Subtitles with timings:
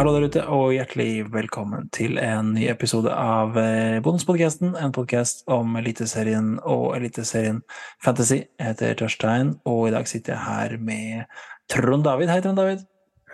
[0.00, 3.52] Hallo der ute, og hjertelig velkommen til en ny episode av
[4.00, 4.70] Bonuspodkasten.
[4.80, 7.58] En podkast om Eliteserien og Eliteserien
[8.00, 8.38] Fantasy.
[8.56, 11.26] Jeg heter Tørstein, og i dag sitter jeg her med
[11.68, 12.32] Trond David.
[12.32, 12.86] Hei, Trond David.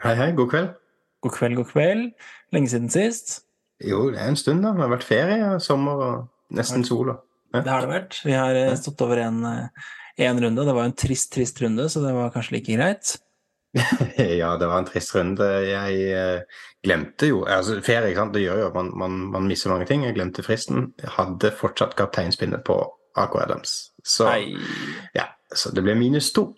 [0.03, 0.27] Hei, hei.
[0.35, 0.73] God kveld.
[1.23, 2.03] God kveld, god kveld.
[2.57, 3.37] Lenge siden sist.
[3.79, 4.75] Jo, det er en stund, da.
[4.75, 7.15] Det har vært ferie, sommer og nesten sol.
[7.55, 7.61] Ja.
[7.61, 8.19] Det har det vært.
[8.27, 9.87] Vi har eh, stått over en, eh,
[10.27, 10.67] en runde.
[10.67, 13.15] Det var en trist, trist runde, så det var kanskje like greit.
[14.41, 15.47] ja, det var en trist runde.
[15.67, 18.37] Jeg eh, glemte jo altså Ferie ikke sant?
[18.37, 20.05] det gjør jo at man, man, man mister mange ting.
[20.07, 20.93] Jeg glemte fristen.
[21.03, 22.79] Jeg hadde fortsatt kapteinspinnet på
[23.17, 23.75] AK Adams.
[24.05, 24.29] Så,
[25.15, 26.49] ja, så det ble minus to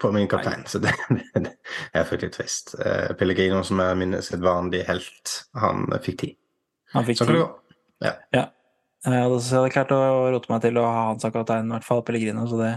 [0.00, 0.64] på min kaptein.
[0.64, 0.70] Nei.
[0.70, 0.94] Så det,
[1.34, 1.54] det,
[1.92, 2.74] er fryktelig trist.
[2.78, 6.32] Uh, Pellegrino, som er min sedvanlige helt, han fikk ti.
[6.92, 7.50] Han fikk så kan det gå.
[8.02, 8.12] Ja.
[8.36, 8.44] ja.
[9.02, 9.98] Jeg hadde klart å
[10.30, 12.68] rote meg til å ha han som kaptein, i hvert fall Pellegrino, så det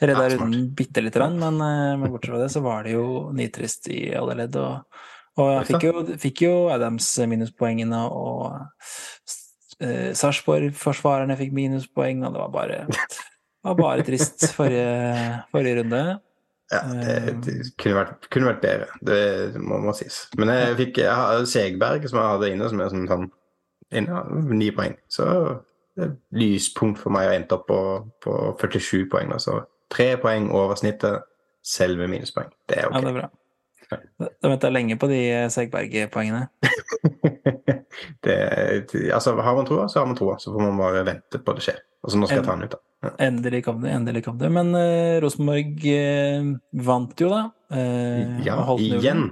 [0.00, 1.36] redda ja, runden bitte lite grann.
[1.36, 3.04] Men, eh, men, bortsett fra det så var det jo
[3.36, 4.56] nitrist i alle ledd.
[4.56, 5.02] Og,
[5.36, 12.42] og jeg fikk jo, fikk jo, Adams minuspoengene, og uh, Sarpsborg-forsvarerne fikk minuspoeng, og det
[12.46, 12.78] var bare,
[13.68, 14.88] var bare trist forrige,
[15.52, 16.02] forrige runde.
[16.72, 20.22] Ja, det, det kunne, vært, kunne, vært, bedre, det må, må sies.
[20.40, 23.30] Men jeg fikk jeg Segberg, som jeg hadde inne, som er sånn, sånn
[24.56, 24.96] ni poeng.
[25.12, 25.28] Så
[26.34, 27.80] lyspunkt for meg å endte opp på,
[28.24, 29.32] på 47 poeng.
[29.36, 29.60] Altså
[29.92, 31.24] tre poeng over snittet,
[31.64, 32.50] selve minuspoeng.
[32.68, 32.96] Det er ok.
[32.96, 33.28] Ja, det er bra.
[34.44, 35.20] Venter jeg lenge på de
[35.52, 36.46] Segberg-poengene.
[39.14, 40.38] altså, har man troa, så har man troa.
[40.42, 41.78] Så får man bare vente på det skjer.
[42.04, 42.80] Altså, nå skal jeg ta den ut, da.
[43.04, 43.10] Ja.
[43.26, 44.50] Endelig kom det, endelig kom det.
[44.52, 46.42] Men uh, Rosenborg uh,
[46.88, 47.42] vant jo, da.
[47.72, 49.24] Uh, ja, igjen.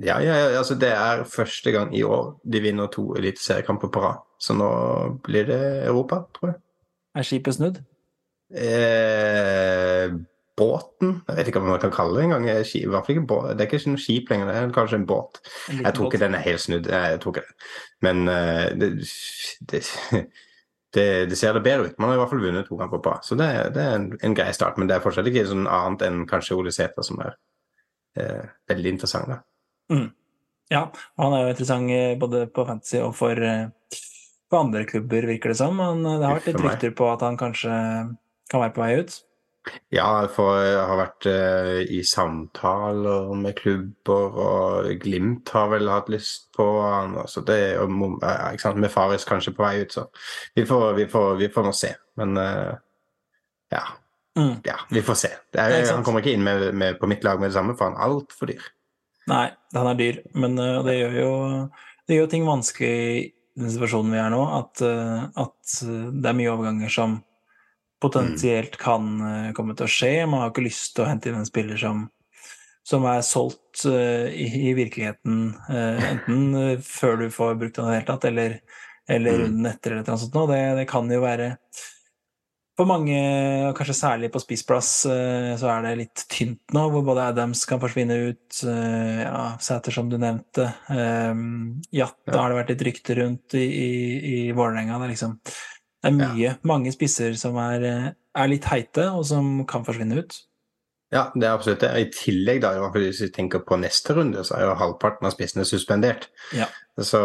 [0.00, 4.24] Ja, ja, altså det er første gang i år de vinner to eliteseriekamper på rad.
[4.40, 4.70] Så nå
[5.24, 6.60] blir det Europa, tror jeg.
[7.16, 7.80] Er skipet snudd?
[8.50, 10.10] Eh,
[10.60, 12.46] båten Jeg vet ikke hva man kan kalle det engang.
[12.46, 15.40] Det er ikke noe skip lenger, det er kanskje en båt.
[15.70, 16.88] En jeg tror ikke den er helt snudd.
[16.88, 17.68] Jeg tror ikke det.
[18.06, 18.90] Men uh, det,
[19.70, 19.82] det,
[20.94, 21.98] det, det, ser det bedre ut.
[21.98, 24.10] Man har i hvert fall vunnet to kamper på rad, Så det, det er en,
[24.22, 24.78] en, grei start.
[24.78, 27.36] Men det er fortsatt ikke sånn annet enn kanskje Ole Sæter som er
[28.16, 29.28] eh, veldig interessant.
[29.30, 29.40] da.
[29.90, 30.08] Mm.
[30.70, 30.84] Ja,
[31.18, 33.38] han er jo interessant eh, både på fantasy og for
[34.50, 35.76] for andre klubber, virker det som.
[35.78, 37.74] Men det har vært litt rykter på at han kanskje
[38.50, 39.18] kan være på vei ut.
[39.92, 41.26] Ja, for jeg har vært
[41.92, 47.14] i samtaler med klubber, og Glimt har vel hatt lyst på han.
[47.20, 50.08] Altså det, og, ikke sant, Med Faris kanskje på vei ut, så
[50.56, 51.92] vi får, vi får, vi får nå se.
[52.18, 52.34] Men
[53.70, 53.84] ja.
[54.38, 54.56] Mm.
[54.66, 54.80] ja.
[54.90, 55.32] Vi får se.
[55.54, 58.00] Er, han kommer ikke inn med, med, på mitt lag med det samme, for han
[58.00, 58.66] er altfor dyr.
[59.30, 61.32] Nei, han er dyr, men uh, det gjør jo
[62.08, 63.18] det gjør ting vanskelig i
[63.60, 67.20] den situasjonen vi er nå, at, uh, at det er mye overganger som
[68.02, 70.14] potensielt kan uh, komme til å skje.
[70.26, 72.08] Man har ikke lyst til å hente inn en spiller som,
[72.86, 78.08] som er solgt i, i, virkeligheten, enten før du får brukt den i det hele
[78.08, 78.56] tatt, eller,
[79.06, 79.44] eller mm.
[79.44, 80.38] runden etter, eller noe sånt.
[80.50, 81.52] Det, det kan jo være
[82.80, 83.16] for mange,
[83.76, 87.80] kanskje særlig på spissplass, eh, så er det litt tynt nå, hvor både Adams kan
[87.82, 90.70] forsvinne ut, eh, ja, Sæter som du nevnte.
[90.88, 92.38] Um, Jatta ja.
[92.38, 93.90] har det vært litt rykte rundt i, i,
[94.30, 94.96] i Vålerenga.
[95.02, 95.36] Det, liksom.
[95.44, 96.54] det er mye, ja.
[96.64, 97.84] mange spisser som er,
[98.16, 100.40] er, litt heite, og som kan forsvinne ut.
[101.10, 101.90] Ja, det er absolutt det.
[101.98, 105.64] I tillegg, da, hvis vi tenker på neste runde, så er jo halvparten av spissene
[105.66, 106.28] suspendert.
[106.54, 106.68] Ja.
[107.02, 107.18] Så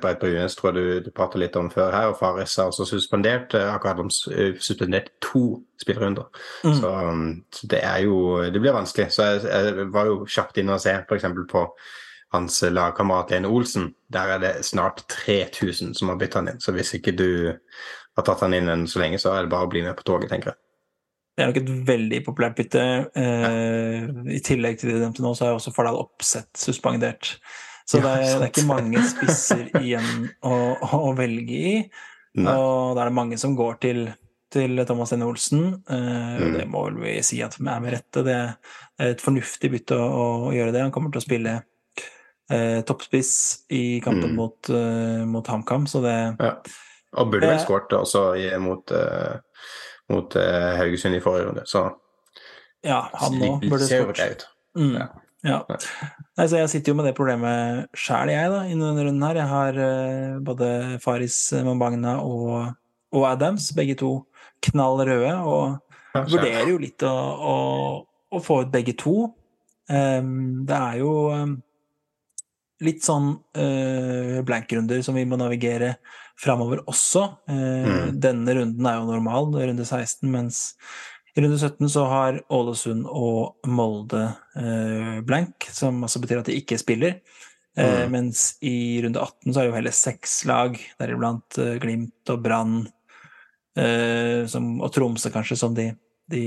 [0.00, 3.52] Breit Brunes tror du, du pratet litt om før her, og Fares er også suspendert.
[3.58, 6.30] Eh, akkurat de eh, suspendert to spillerunder.
[6.64, 6.78] Mm.
[6.80, 8.16] Så, um, så, det er jo
[8.48, 9.10] Det blir vanskelig.
[9.12, 11.28] Så jeg, jeg var jo kjapt inne og se f.eks.
[11.52, 11.66] på
[12.32, 13.92] hans lagkamerat Lene Olsen.
[14.08, 16.64] Der er det snart 3000 som har bytta han inn.
[16.64, 17.28] Så hvis ikke du
[18.16, 20.32] har tatt han inn så lenge, så er det bare å bli med på toget,
[20.32, 20.62] tenker jeg.
[21.32, 22.86] Det er nok et veldig populært bytte.
[23.16, 27.38] Eh, I tillegg til det de nevnte nå, så er også Fardal Oppsett suspendert.
[27.88, 30.56] Så det, er, det er ikke mange spisser igjen å,
[30.98, 31.72] å velge i.
[32.40, 32.52] Nei.
[32.52, 34.04] Og da er det mange som går til,
[34.52, 35.24] til Thomas N.
[35.26, 35.64] Olsen.
[35.88, 36.54] Eh, mm.
[36.58, 38.24] Det må vel vi si at er med rette.
[38.28, 40.84] Det er et fornuftig bytte å, å gjøre det.
[40.84, 41.56] Han kommer til å spille
[42.52, 43.34] eh, toppspiss
[43.72, 44.36] i kampen mm.
[44.36, 46.56] mot, uh, mot HamKam, så det ja.
[47.20, 48.22] Og burde vel skåret også
[48.64, 48.88] mot,
[50.10, 51.90] mot Haugesund i forrige runde, så
[52.82, 54.48] Ja, han nå burde skåret.
[54.74, 54.96] Mm.
[54.98, 55.06] Ja.
[55.42, 55.58] Ja.
[56.38, 59.40] Altså, jeg sitter jo med det problemet sjæl, jeg, da, innen denne runden her.
[59.40, 60.68] Jeg har uh, både
[61.02, 62.76] Faris Mambagna og,
[63.12, 64.14] og, Adams, begge to
[64.68, 67.12] knall røde, og ja, vurderer jo litt å,
[67.50, 67.56] å,
[68.30, 69.16] å, få ut begge to.
[69.90, 71.56] Um, det er jo um,
[72.86, 75.96] litt sånn uh, blankrunder som vi må navigere
[76.40, 77.24] framover også.
[77.50, 78.12] Uh, mm.
[78.22, 80.62] Denne runden er jo normal, runde 16, mens
[81.32, 84.26] i runde 17 så har Ålesund og Molde
[84.60, 87.22] eh, blank, som altså betyr at de ikke spiller.
[87.72, 88.12] Mm.
[88.12, 92.74] Mens i runde 18 så er det jo hele seks lag, deriblant Glimt og Brann
[93.80, 95.88] og Tromsø, kanskje, som de,
[96.28, 96.44] de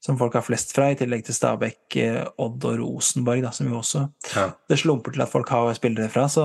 [0.00, 1.98] som folk har flest fra, i tillegg til Stabæk,
[2.40, 4.46] Odd og Rosenborg, da, som jo også ja.
[4.70, 6.44] Det slumper til at folk har spillere fra, så,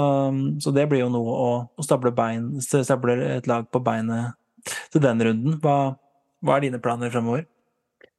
[0.59, 4.35] så det blir jo noe å, å stable, bein, stable, et lag på beinet
[4.91, 5.59] til den runden.
[5.63, 5.95] Hva,
[6.43, 7.45] hva er dine planer fremover?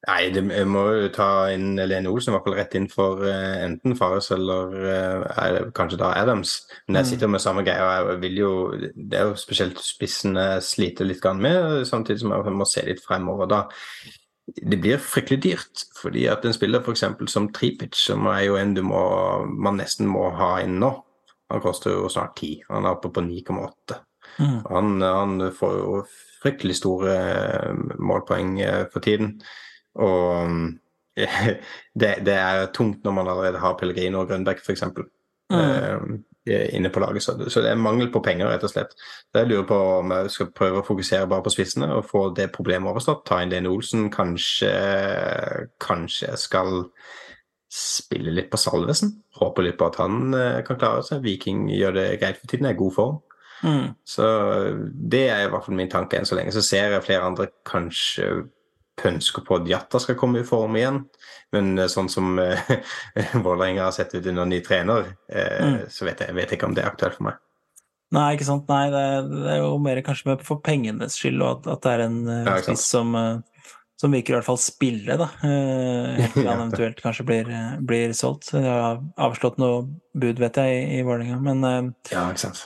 [0.06, 3.24] Nei, det, jeg må jo ta inn Lene Olsen i hvert fall rett inn for
[3.26, 6.60] uh, enten Fares eller uh, kanskje da Adams.
[6.86, 8.52] Men jeg sitter sitter med samme greia, og jeg vil jo
[8.94, 13.02] Det er jo spesielt spissen jeg sliter litt med, samtidig som jeg må se litt
[13.02, 13.50] fremover.
[13.50, 13.64] da
[14.46, 15.84] det blir fryktelig dyrt.
[16.00, 17.04] fordi at en spiller f.eks.
[17.26, 19.00] som Tripic, som er jo en du må,
[19.46, 20.92] man nesten må ha inn nå,
[21.50, 22.66] han koster jo snart 10.
[22.70, 23.98] Han er oppe på 9,8.
[24.38, 24.60] Mm.
[24.70, 26.00] Han, han, får jo
[26.42, 29.36] fryktelig store eh, målpoeng eh, for tiden.
[30.02, 30.50] Og
[32.00, 34.82] det, det er tungt når man allerede har Pellegrino og Grønbæk, f.eks.
[35.52, 36.24] Mm.
[36.46, 37.24] Uh, inne på laget.
[37.26, 38.96] Så, det er mangel på penger, rett og slett.
[39.32, 42.28] Så jeg lurer på om jeg skal prøve å fokusere bare på spissene og få
[42.36, 43.24] det problemet overstått.
[43.26, 44.08] Ta inn Lene Olsen.
[44.14, 44.72] Kanskje,
[45.82, 46.84] kanskje jeg skal
[47.72, 49.16] spille litt på Salvesen.
[49.40, 51.24] Håper litt på at han uh, kan klare seg.
[51.26, 53.22] Viking gjør det greit for tiden, er i god form.
[53.64, 53.94] Mm.
[54.04, 54.26] Så
[54.84, 56.52] det er i hvert fall min tanke enn så lenge.
[56.54, 58.46] Så ser jeg flere andre kanskje
[59.00, 61.02] pønsker på at Jatta skal komme i form igjen.
[61.54, 62.70] Men eh, sånn som eh,
[63.44, 65.80] Vålerenga har sett ut under ny trener, eh, mm.
[65.92, 67.42] så vet jeg, vet jeg, ikke om det er aktuelt for meg.
[68.14, 68.68] Nei, ikke sant.
[68.70, 71.82] Nei, det, er, det er jo mer kanskje med for pengenes skyld, og at, at
[71.82, 75.26] det er en uh, ja, spiss som, uh, som virker i hvert fall spille, da.
[75.42, 77.50] Uh, han eventuelt kanskje blir,
[77.82, 78.52] blir solgt.
[78.54, 79.82] Jeg har avslått noe
[80.14, 81.66] bud, vet jeg, i, i Vålerenga, men
[82.12, 82.62] Ja, ikke sant.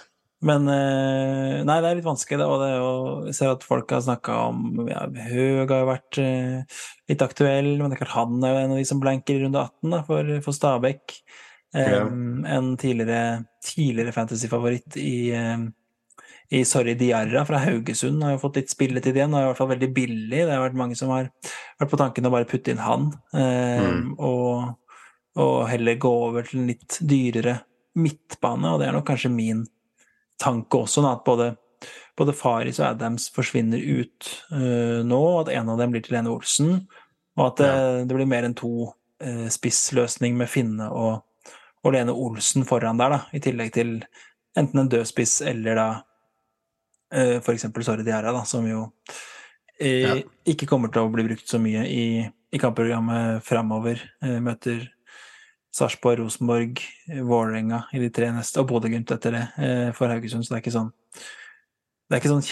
[0.47, 2.93] Men eh, Nei, det er litt vanskelig, og det er jo,
[3.29, 6.79] jeg ser at folk har snakka om ja, Høg har jo vært eh,
[7.13, 9.43] litt aktuell, men det er klart han er jo en av de som blanker i
[9.45, 11.21] runde 18 da, for, for Stabæk.
[11.71, 12.01] Ja.
[12.03, 15.31] en tidligere, tidligere fantasyfavoritt i,
[16.51, 19.61] i Sorry Diarra fra Haugesund har jo fått litt spilletid igjen, og er i hvert
[19.61, 20.41] fall veldig billig.
[20.41, 21.29] Det har vært mange som har
[21.79, 24.17] vært på tanken å bare putte inn han, mm.
[24.19, 24.73] og,
[25.39, 27.61] og heller gå over til en litt dyrere
[28.03, 29.63] midtbane, og det er nok kanskje min
[30.41, 31.53] tanke også, at både,
[32.19, 36.33] både, Faris og Adams forsvinner ut uh, nå, at en av dem blir til Lene
[36.33, 36.85] Olsen,
[37.39, 38.05] og at det, ja.
[38.09, 41.23] det blir mer enn to uh, spissløsning med Finne og,
[41.85, 43.99] og, Lene Olsen foran der, da, i tillegg til
[44.59, 45.89] enten en død spiss eller da
[47.15, 48.89] uh, eksempel Sorry Diarra, da, som jo
[49.81, 50.19] ja.
[50.49, 52.05] ikke kommer til å bli brukt så mye i,
[52.53, 54.03] i kampprogrammet framover.
[54.45, 54.83] møter
[55.75, 56.81] Sarpsborg, Rosenborg,
[57.27, 60.43] Vålerenga i de tre neste, og Bodø-Glimt etter det, eh, for Haugesund.
[60.45, 60.93] Så det er ikke sånn
[62.11, 62.49] det er ikke sånn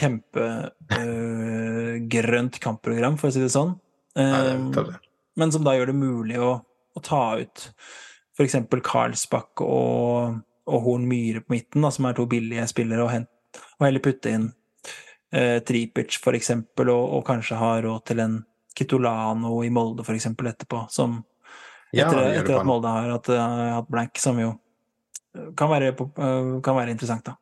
[2.07, 3.73] kjempegrønt uh, kampprogram, for å si det sånn.
[4.15, 4.71] Um,
[5.35, 6.63] men som da gjør det mulig å,
[6.95, 7.59] å ta ut
[8.39, 8.55] f.eks.
[8.87, 10.39] Karlsbakk og,
[10.71, 13.31] og Horn Myhre på midten, da, som er to billige spillere, og, hent,
[13.81, 14.47] og heller putte inn
[15.35, 18.39] uh, Tripic f.eks., og, og kanskje ha råd til en
[18.79, 20.31] Kitolano i Molde f.eks.
[20.31, 21.19] etterpå, som
[21.97, 24.55] ja, etter at Molde har hatt, uh, hatt blank, som jo
[25.59, 27.37] kan være, uh, kan være, interessant, da.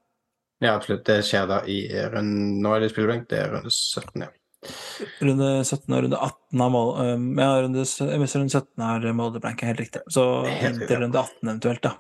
[0.63, 1.05] Ja, absolutt.
[1.05, 1.83] Det skjer da i
[2.13, 4.31] runde Nå er det spilleblank, det er runde 17, ja.
[5.21, 7.05] Runde 17 og runde 18 av Molde
[7.39, 10.03] Ja, runde, runde 17 er Molde blank, helt riktig.
[10.11, 11.93] Så inntil runde 18 eventuelt, da.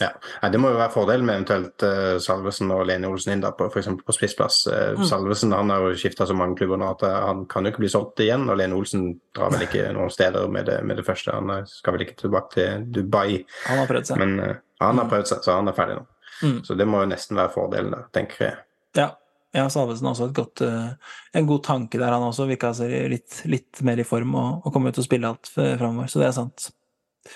[0.00, 0.10] Ja.
[0.48, 3.68] Det må jo være fordelen med eventuelt uh, Salvesen og Lene Olsen inn da, på
[3.72, 4.62] for på spissplass.
[4.68, 5.04] Uh, mm.
[5.08, 7.84] Salvesen han har jo skifta så mange klubber nå at uh, han kan jo ikke
[7.84, 8.48] bli solgt igjen.
[8.50, 11.34] Og Lene Olsen drar vel ikke noen steder med det, med det første.
[11.34, 13.42] Han skal vel ikke tilbake til Dubai.
[13.66, 14.22] Han har prøvd seg.
[14.22, 15.12] Men han har mm.
[15.12, 16.08] prøvd seg, så han er ferdig nå.
[16.36, 16.58] Mm.
[16.66, 18.58] Så det må jo nesten være fordelen der, tenker jeg.
[19.00, 19.12] Ja.
[19.56, 22.44] Ja, Salvesen har også godt, en god tanke der, han også.
[22.50, 22.74] Virka
[23.08, 26.26] litt, litt mer i form og, og kommer til å spille alt framover, så det
[26.26, 26.66] er sant.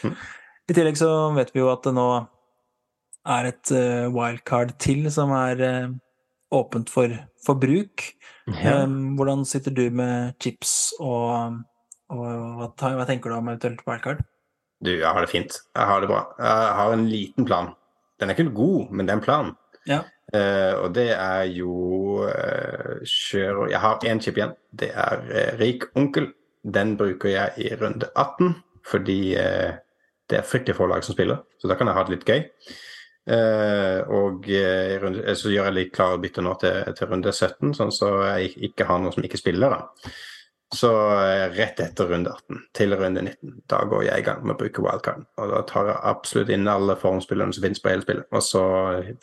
[0.05, 0.19] Mm.
[0.71, 2.07] I tillegg så vet vi jo at det nå
[3.29, 5.93] er et uh, wildcard til som er uh,
[6.57, 7.13] åpent for,
[7.45, 8.07] for bruk.
[8.51, 8.83] Ja.
[8.83, 11.61] Um, hvordan sitter du med chips, og,
[12.11, 14.25] og hva, hva, tenker du om eventuelt wildcard?
[14.81, 15.61] Du, jeg har det fint.
[15.77, 16.25] Jeg har det bra.
[16.41, 17.75] Jeg har en liten plan.
[18.21, 19.53] Den er ikke god, men det er en plan.
[19.89, 20.01] Ja.
[20.31, 21.73] Uh, og det er jo
[22.23, 24.53] uh, kjør Jeg har én chip igjen.
[24.71, 26.31] Det er uh, Rik onkel.
[26.63, 28.55] Den bruker jeg i runde 18
[28.91, 32.25] fordi det er fryktelig få lag som spiller, så da kan jeg ha det litt
[32.27, 32.41] gøy.
[33.29, 37.93] Uh, og uh, så gjør jeg litt klare bytter nå til, til, runde 17, sånn
[37.93, 39.77] så jeg ikke har noen som ikke spiller.
[39.77, 40.13] da.
[40.75, 44.57] Så uh, rett etter runde 18 til runde 19, da går jeg i gang med
[44.57, 45.29] å bruke wildcard.
[45.39, 48.65] Og da tar jeg absolutt inn alle formspillerne som finnes på hele spillet, og så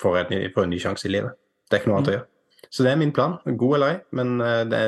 [0.02, 1.38] får jeg får en ny sjanse i livet.
[1.68, 2.16] Det er ikke noe annet mm.
[2.16, 2.30] å gjøre.
[2.68, 3.38] Så det er min plan.
[3.48, 4.34] God eller ei, men
[4.68, 4.80] det,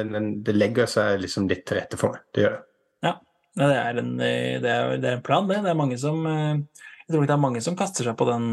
[0.43, 2.25] det, legger seg liksom litt til rette for meg.
[2.35, 2.63] Det gjør det.
[3.07, 3.13] Ja,
[3.59, 5.61] det er en, det er, det er en plan, det.
[5.63, 6.27] Det er mange som
[7.09, 8.51] jeg tror det er mange som kaster seg på den,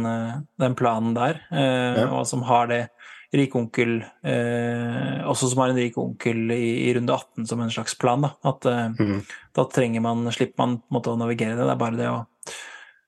[0.56, 2.06] den planen der, ja.
[2.08, 2.86] og som har det
[3.34, 7.72] rik onkel eh, Også som har en rik onkel i, i, runde 18 som en
[7.72, 8.22] slags plan.
[8.24, 9.20] Da, at eh, mm.
[9.56, 11.64] da trenger man, slipper man måte å navigere det.
[11.64, 12.18] Det er bare det å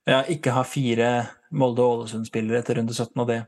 [0.09, 1.09] ja, ikke ha fire
[1.53, 3.43] Molde- og Ålesund-spillere etter runde 17, og det,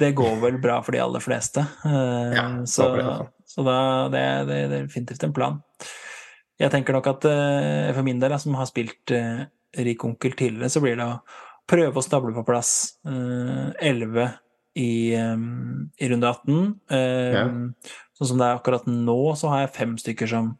[0.00, 1.64] det går vel bra for de aller fleste.
[1.88, 2.88] Eh, ja, så,
[3.48, 3.76] så da,
[4.12, 5.58] det, det, det, er definitivt en plan.
[6.60, 9.44] Jeg tenker nok at eh, for min del, som har spilt eh,
[9.78, 11.20] rik onkel tidligere, så blir det å
[11.68, 12.72] prøve å stable på plass
[13.08, 14.28] eh, elleve
[14.78, 16.56] i, um, i runde 18.
[16.56, 17.44] Um, ja.
[18.16, 20.54] Sånn som det er akkurat nå, så har jeg fem stykker som,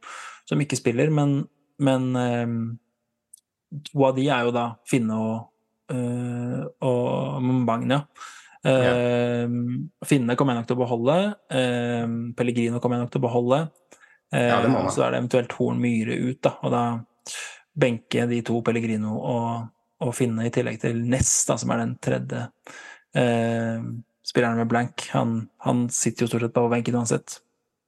[0.49, 1.43] som ikke spiller, men,
[1.83, 2.09] men
[3.89, 5.37] to av de er jo da Finne og,
[5.93, 8.03] og Mbagna.
[8.67, 8.93] Ja.
[10.09, 11.17] Finne kommer jeg nok til å beholde.
[12.39, 13.61] Pellegrino kommer jeg nok til å beholde.
[14.33, 16.85] Ja, så er det eventuelt Horn Myhre ut, da, og da
[17.73, 19.69] benke de to Pellegrino og,
[20.03, 22.47] og Finne i tillegg til Ness, da, som er den tredje
[23.13, 23.81] Eh,
[24.25, 27.41] spilleren med blank, han, han, sitter jo stort sett på benken uansett.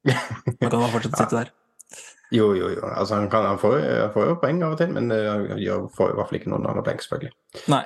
[0.05, 1.53] Han kan da fortsatt sitte der.
[2.35, 2.83] Jo, jo, jo.
[2.89, 5.87] Altså, han, kan, han, får, han, får, jo poeng av og til, men han gjør,
[5.95, 7.35] får i hvert fall ikke noen andre blank, selvfølgelig.
[7.73, 7.85] Nei.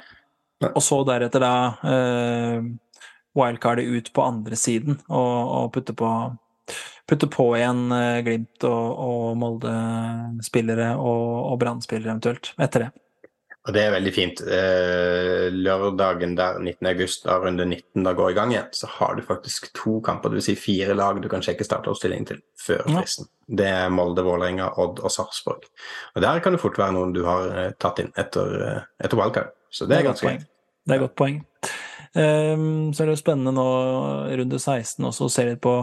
[0.59, 0.73] Nei.
[0.73, 1.55] Og så deretter da
[1.87, 2.65] eh,
[3.39, 6.09] wildcardet ut på andre siden og, og putte på
[7.09, 12.91] putte på igjen eh, Glimt og, og Molde-spillere og, og Brann-spillere eventuelt etter det.
[13.69, 14.41] Og det er veldig fint.
[14.49, 16.87] Eh, lørdagen der 19.
[16.89, 20.33] august, da runde 19 da går i gang igjen, så har du faktisk to kamper,
[20.33, 20.49] dvs.
[20.49, 23.29] Si fire lag du kan sjekke startoppstillingen til før fristen.
[23.29, 23.59] Ja.
[23.61, 25.69] Det er Molde, Vålerenga, Odd og Sarpsborg.
[26.15, 28.57] Og der kan det fort være noen du har eh, tatt inn etter,
[29.05, 29.53] etter wildcard.
[29.69, 30.49] Så det, det er, ganske greit.
[30.89, 31.43] Det er godt poeng.
[32.17, 33.69] Um, så er det jo spennende nå,
[34.41, 35.75] runde 16 også, å se litt på,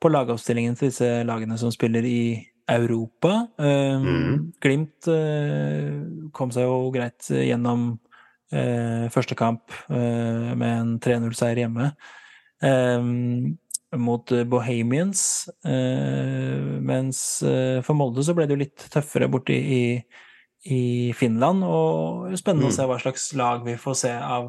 [0.00, 2.24] på lagoppstillingen til disse lagene som spiller i
[2.68, 3.46] Europa.
[3.58, 4.52] Ehm, mm.
[4.60, 7.90] Glimt eh, kom seg jo greit gjennom
[8.52, 11.90] eh, første kamp eh, med en 3-0-seier hjemme
[12.64, 13.54] ehm,
[14.00, 15.46] mot Bohemians.
[15.62, 17.18] mens
[17.86, 20.00] for Molde så ble det jo litt tøffere borte i,
[20.66, 22.72] i Finland, og spennende mm.
[22.72, 24.48] å se hva slags lag vi får se av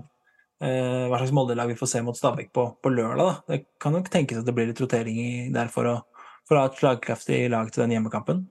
[0.56, 3.20] hva slags Molde-lag vi får se mot Stabæk på, på lørdag.
[3.20, 3.54] Da.
[3.54, 5.18] Det kan nok tenkes at det blir litt rotering
[5.54, 5.96] der for å
[6.48, 8.46] for å ha et slagkraftig lag til den hjemmekampen?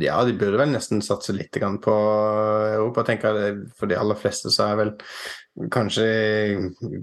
[0.00, 3.58] Ja, de burde vel nesten satse litt på Europa, tenker jeg.
[3.78, 4.92] For de aller fleste så er vel
[5.70, 6.06] kanskje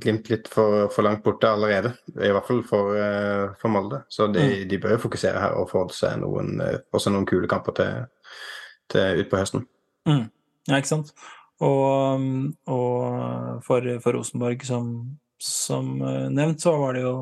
[0.01, 1.93] Glimt litt for, for, langt borte allerede.
[2.17, 4.01] I hvert fall for, eh, for Molde.
[4.11, 4.65] Så de, mm.
[4.73, 8.01] de, bør fokusere her og få seg noen, eh, også noen kule kamper til,
[8.91, 9.63] til utpå høsten.
[10.09, 10.25] Mm.
[10.67, 11.13] Ja, ikke sant.
[11.61, 12.23] Og,
[12.73, 14.87] og for, for, Rosenborg, som,
[15.41, 17.15] som eh, nevnt, så var det jo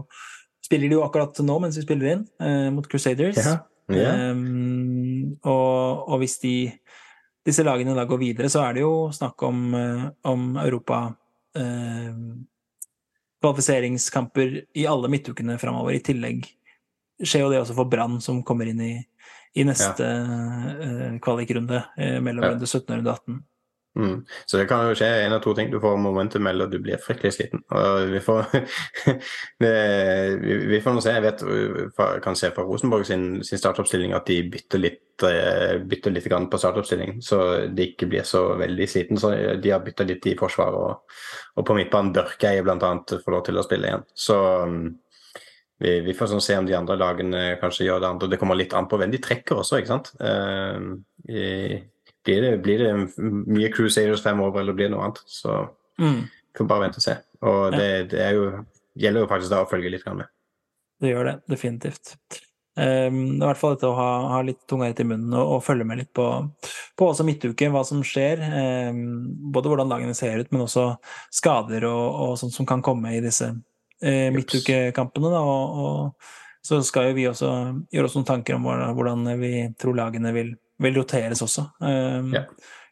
[0.70, 3.40] spiller de jo akkurat nå mens vi spiller inn, eh, mot Crusaders.
[3.42, 3.58] Ja.
[3.90, 4.12] Ja.
[4.30, 6.54] Um, og, og, hvis de,
[7.46, 11.08] disse lagene da går videre, så er det jo snakk om, uh, om Europa
[11.58, 12.14] eh,
[13.40, 15.96] Kvalifiseringskamper i alle midtukene framover.
[15.96, 16.46] I tillegg
[17.24, 18.94] skjer jo det også for Brann, som kommer inn i,
[19.58, 20.74] i neste ja.
[20.86, 21.82] eh, kvalikrunde
[22.22, 23.40] mellom runde 17 og runde 18.
[23.98, 24.26] Mm.
[24.46, 25.72] Så det kan jo skje en av to ting.
[25.72, 27.64] Du får momentum, eller du blir fryktelig sliten.
[27.76, 28.46] Og vi får,
[29.64, 29.74] det,
[30.70, 31.16] vi får nå se.
[31.18, 31.44] Jeg vet,
[32.24, 36.62] kan se fra Rosenborg sin, sin startoppstilling at de bytter litt, eh, bytter litt på
[36.62, 39.20] startoppstilling, så de ikke blir så veldig sliten.
[39.20, 41.20] Så de har bytta litt i forsvar, og,
[41.58, 42.96] og på midtbanen Børkeie bl.a.
[43.10, 44.10] får lov til å spille igjen.
[44.14, 44.90] Så mm,
[45.80, 48.32] vi, vi, får sånn se om de andre lagene kanskje gjør det andre.
[48.32, 50.12] Det kommer litt an på hvem de trekker også, ikke sant.
[50.20, 51.00] Uh,
[51.32, 51.80] i,
[52.30, 52.92] blir det, blir det
[53.50, 55.24] mye Crusaders fremover, eller blir det noe annet?
[55.30, 55.64] Så
[56.02, 56.20] mm.
[56.58, 57.16] får bare vente og se.
[57.50, 58.52] Og det, det jo,
[59.00, 60.30] gjelder jo faktisk da å følge litt med.
[61.00, 62.16] Det gjør det, definitivt.
[62.80, 65.64] Um, i hvert fall dette å ha, ha litt tunga rett i munnen og, og,
[65.66, 66.26] følge med litt på,
[66.96, 68.44] på også midtuke, hva som skjer.
[68.92, 69.02] Um,
[69.52, 70.92] både hvordan dagene ser ut, men også
[71.34, 75.34] skader og, og sånt som kan komme i disse uh, midtukekampene.
[75.34, 76.32] Da, og, og,
[76.70, 77.50] så skal jo vi også
[77.92, 80.52] gjøre oss noen tanker om hvordan vi tror lagene vil
[80.84, 81.66] vil roteres også.
[81.84, 82.46] Um, ja.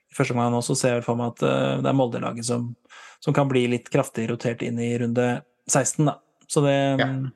[0.07, 2.69] I første omgang nå så ser jeg for meg at uh, det er Molde-laget som,
[3.23, 5.27] som, kan bli litt kraftig rotert inn i runde
[5.69, 6.17] 16, da.
[6.47, 7.07] Så det ja.
[7.07, 7.29] uh,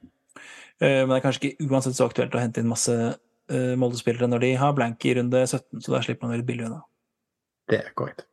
[0.79, 4.46] Men det er kanskje ikke uansett så aktuelt å hente inn masse uh, Molde-spillere når
[4.46, 6.84] de har blank i runde 17, så da slipper man litt billig unna.
[7.72, 8.27] Det er korrekt.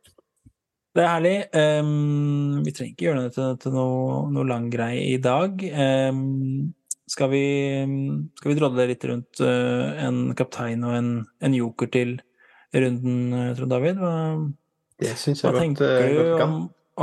[0.95, 1.35] Det er herlig.
[1.53, 5.61] Um, vi trenger ikke gjøre det til, til noe, noe lang greie i dag.
[6.09, 6.73] Um,
[7.09, 7.43] skal vi,
[8.39, 11.11] skal vi drodle litt rundt uh, en kaptein og en,
[11.41, 12.17] en, joker til
[12.75, 14.01] runden, uh, Trond David?
[14.01, 14.13] Hva,
[15.01, 16.55] det syns jeg hva tenker uh, du om,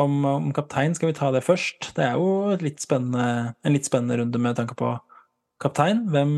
[0.05, 0.97] om, om, kaptein?
[0.99, 1.93] Skal vi ta det først?
[1.99, 4.95] Det er jo litt en litt spennende runde med tanke på
[5.63, 6.07] kaptein.
[6.13, 6.37] Hvem,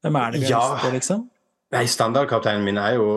[0.00, 0.80] hvem er det vi har ja.
[0.82, 1.28] på, liksom?
[1.70, 3.10] Nei, Standardkapteinen min er jo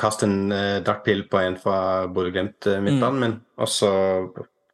[0.00, 3.34] kast en uh, dartpil på en fra Bodø-Glimt uh, min, mm.
[3.60, 3.90] og så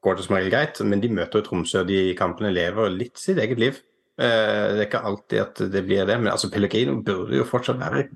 [0.03, 0.83] går det som regel greit.
[0.87, 3.81] Men de møter jo Tromsø, og de kampene lever litt sitt eget liv.
[4.21, 7.81] Uh, det er ikke alltid at det blir det, men altså Pellegrino burde jo fortsatt
[7.81, 8.09] være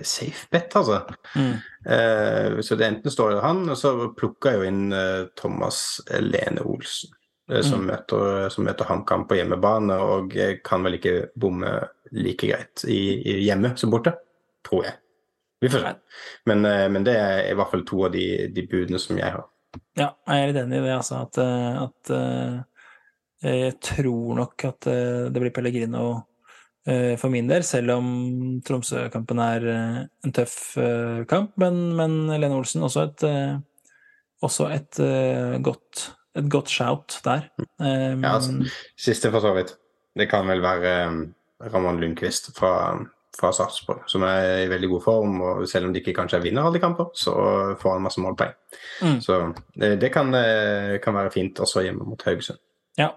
[0.00, 1.02] safe bet, altså.
[1.36, 1.52] Mm.
[1.86, 6.00] Uh, så det enten står det han, og så plukker jeg jo inn uh, Thomas
[6.20, 7.14] Lene Olsen.
[7.44, 7.88] Som, mm.
[7.90, 10.32] møter, som møter HamKam på hjemmebane, og
[10.64, 11.74] kan vel ikke bomme
[12.16, 14.14] like greit i, i hjemme som borte.
[14.64, 14.94] Tror jeg.
[15.60, 15.92] Vi får se.
[16.48, 19.44] Men, men, det er i hvert fall to av de, de, budene som jeg har.
[19.98, 21.24] Ja, jeg er litt enig i det, altså.
[21.24, 22.12] At, at
[23.44, 26.04] jeg tror nok at det blir Pellegrino
[26.84, 28.08] Eh, for min del, selv om
[28.64, 31.54] Tromsø-kampen er eh, en tøff eh, kamp.
[31.60, 33.24] Men, men Lene Olsen også et,
[34.44, 35.00] også et
[35.64, 37.48] godt, et godt shout der.
[37.78, 38.58] Um, ja, altså,
[39.00, 39.74] siste for så vidt.
[40.14, 40.92] Det kan vel være
[41.72, 42.74] Ramon Lundqvist fra,
[43.34, 45.40] fra Sarpsborg, som er i veldig god form.
[45.42, 47.34] og Selv om de ikke kanskje vinner alle kamper, så
[47.80, 48.54] får han masse målpoeng.
[49.02, 49.18] Mm.
[49.24, 49.40] Så
[49.74, 50.30] det, det kan,
[51.02, 52.60] kan, være fint også hjemme mot Haugesund.
[52.98, 53.10] Ja,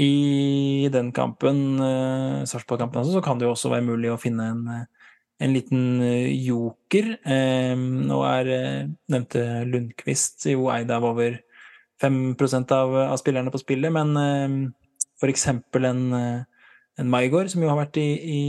[0.00, 4.48] i den kampen, uh, Sarpsborg-kampen, også, så kan det jo også være mulig å finne
[4.54, 4.64] en,
[5.44, 7.12] en liten eh, joker.
[7.26, 8.54] Um, nå er
[9.12, 11.36] nevnte Lundqvist jo eid av over
[12.02, 14.72] 5% av, av spillerne på spillet, men
[15.20, 16.02] for eksempel en,
[17.00, 18.08] en Maigård, som jo har vært i,
[18.38, 18.40] i,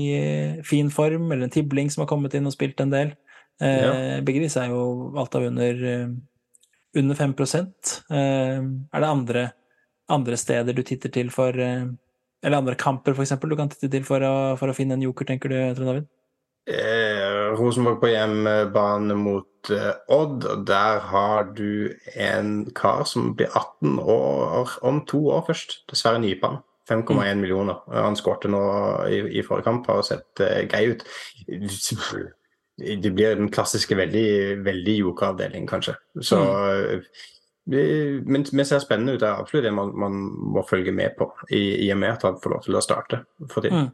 [0.67, 3.13] fin form, eller en Tibling som har kommet inn og spilt en del.
[3.61, 3.91] Uh, ja.
[4.27, 5.77] Begge disse er jo alt av under,
[6.99, 7.69] under 5 uh,
[8.11, 9.45] Er det andre
[10.07, 11.85] andre steder du titter til for eh,
[12.45, 15.25] Eller andre kamper, f.eks., du kan titte til for å, for å, finne en joker,
[15.25, 16.11] tenker du, Trond David?
[16.69, 23.49] Eh, Rosenborg på hjemmebane mot eh, Odd, og der har du en kar som blir
[23.49, 25.79] 18 år om to år først.
[25.89, 26.61] Dessverre nypan.
[26.89, 27.41] 5,1 mm.
[27.41, 27.83] millioner.
[27.91, 28.63] Han skårte nå
[29.09, 31.05] i, i, forrige kamp, har sett uh, grei ut.
[32.75, 34.27] Det blir den klassiske veldig,
[34.65, 35.95] veldig jokeravdeling, kanskje.
[36.19, 37.07] Så mm
[37.65, 39.21] men, vi ser spennende ut.
[39.21, 40.17] Det er absolutt det man, man,
[40.53, 43.21] må følge med på, i, i og med at han får lov til å starte
[43.49, 43.87] for tiden.
[43.87, 43.93] Mm.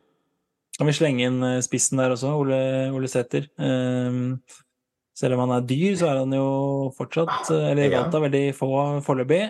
[0.78, 2.60] Kan vi slenge inn eh, spissen der også, Ole,
[2.96, 3.48] Ole Sæther?
[3.60, 4.42] Um,
[5.22, 6.48] selv om han er dyr, så er han jo
[6.98, 8.70] fortsatt eller Eller valgt av veldig få
[9.06, 9.42] foreløpig.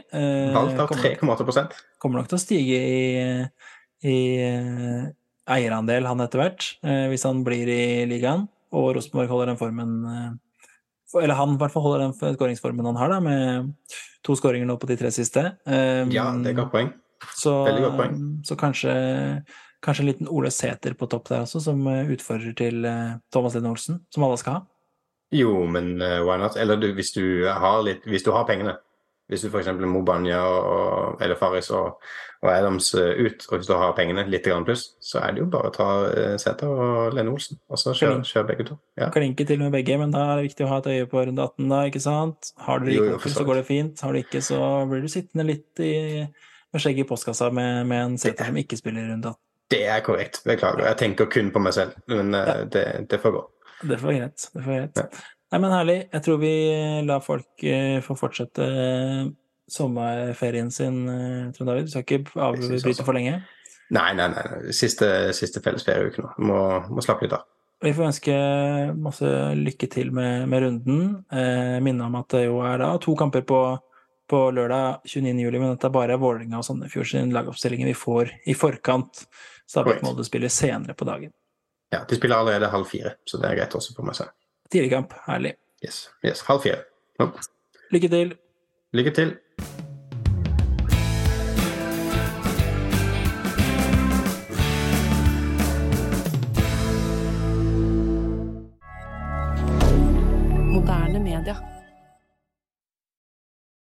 [0.57, 1.65] Valgt av 3,8
[2.01, 3.01] Kommer nok til å stige i,
[4.11, 5.05] i uh,
[5.55, 8.49] eierandel, han etter hvert, uh, hvis han blir i ligaen.
[8.75, 9.95] Og Rosenborg holder den formen
[11.19, 14.77] Eller han i hvert fall holder den skåringsformen han har, da, med To skåringer nå
[14.79, 15.41] på de tre siste.
[15.65, 16.91] Ja, det er godt poeng.
[17.35, 18.19] Så, Veldig godt poeng.
[18.47, 18.93] Så kanskje,
[19.83, 22.85] kanskje, en liten Ole Sæter på topp der også, som eh, utfordrer til
[23.33, 24.63] Thomas Linn Olsen, som alle skal ha.
[25.31, 26.57] Jo, men uh, why not?
[26.59, 28.75] Eller du, hvis, du har litt, hvis du har pengene.
[29.31, 29.69] Hvis du f.eks.
[29.87, 32.01] Mobanya og, eller Faris og,
[32.41, 35.69] og, Adams ut, og hvis du har pengene litt pluss, så er det jo bare
[35.69, 38.77] å ta uh, Sæter og Lene Olsen, og så kjøre kjør begge to.
[38.99, 39.07] Ja.
[39.15, 41.45] Klinke til med begge, men da er det viktig å ha et øye på runde
[41.47, 42.51] 18, da, ikke sant?
[42.65, 44.03] Har du rikoffer, så går det fint.
[44.03, 44.59] Har du ikke, så
[44.91, 45.93] blir du sittende litt i,
[46.73, 49.39] med skjegget i postkassa med, med en Sæter som ikke spiller runde 18.
[49.71, 50.41] Det er korrekt.
[50.45, 50.85] Beklager.
[50.89, 52.63] Jeg tenker kun på meg selv, men ja.
[52.67, 53.43] det, det, får gå.
[53.81, 54.49] Det får greit.
[54.53, 55.03] Det får greit.
[55.03, 55.23] Ja.
[55.51, 55.97] Nei, men herlig.
[56.13, 56.55] Jeg tror vi
[57.07, 59.25] lar folk uh, få fortsette uh,
[59.71, 61.89] sommerferien sin, uh, Trond David.
[61.89, 63.41] Du skal ikke avbryte for lenge?
[63.91, 64.43] Nei, nei, nei.
[64.75, 66.31] Siste, siste felles ferieuke nå.
[66.47, 67.43] Må, må slappe litt av.
[67.81, 68.33] Vi får ønske
[69.01, 70.99] masse lykke til med, med runden.
[71.33, 73.61] Eh, minne om at det jo er da to kamper på,
[74.29, 75.33] på lørdag 29.
[75.41, 79.25] juli, men at det er bare Vålerenga og Sandefjord sin lagoppstillinger vi får i forkant.
[79.71, 81.33] Stabæk-Molde spiller senere på dagen.
[81.91, 84.31] Ja, de spiller allerede halv fire, så det er greit også for meg selv.
[84.71, 85.13] Tidligkamp.
[85.27, 85.55] Herlig.
[85.85, 86.05] Yes.
[86.25, 86.43] yes.
[86.47, 86.83] Halv fire.
[87.19, 87.27] No.
[87.91, 88.35] Lykke til.
[88.93, 89.33] Lykke til.